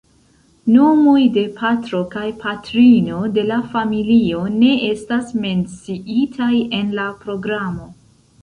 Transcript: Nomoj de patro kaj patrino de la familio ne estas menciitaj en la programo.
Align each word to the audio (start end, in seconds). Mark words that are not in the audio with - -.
Nomoj 0.75 1.19
de 1.33 1.41
patro 1.59 1.99
kaj 2.15 2.23
patrino 2.45 3.19
de 3.37 3.43
la 3.51 3.59
familio 3.75 4.41
ne 4.57 4.73
estas 4.89 5.31
menciitaj 5.45 6.53
en 6.81 6.95
la 7.03 7.09
programo. 7.25 7.91